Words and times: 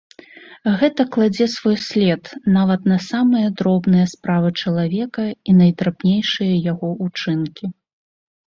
Гэта 0.79 1.01
кладзе 1.15 1.45
свой 1.55 1.77
след 1.87 2.23
нават 2.55 2.87
на 2.93 2.97
самыя 3.09 3.47
дробныя 3.61 4.07
справы 4.15 4.49
чалавека 4.65 5.29
і 5.29 5.51
найдрабнейшыя 5.61 6.53
яго 6.73 6.87
ўчынкі. 7.07 7.65